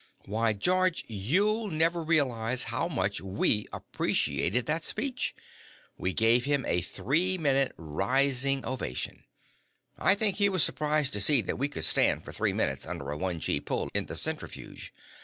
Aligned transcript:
"Why, 0.25 0.53
George, 0.53 1.03
you'll 1.07 1.69
never 1.69 2.01
realize 2.01 2.63
how 2.73 2.87
much 2.87 3.21
we 3.21 3.67
appreciated 3.71 4.65
that 4.65 4.83
speech. 4.83 5.35
We 5.95 6.11
gave 6.11 6.45
him 6.45 6.65
a 6.65 6.81
three 6.81 7.37
minute 7.37 7.71
rising 7.77 8.65
ovation. 8.65 9.25
I 9.99 10.15
think 10.15 10.37
he 10.37 10.49
was 10.49 10.63
surprised 10.63 11.13
to 11.13 11.21
see 11.21 11.41
that 11.41 11.59
we 11.59 11.67
could 11.69 11.85
stand 11.85 12.25
for 12.25 12.31
three 12.31 12.49
minutes 12.51 12.87
under 12.87 13.11
a 13.11 13.15
one 13.15 13.39
gee 13.39 13.59
pull 13.59 13.91
in 13.93 14.07
the 14.07 14.15
centrifuge. 14.17 14.91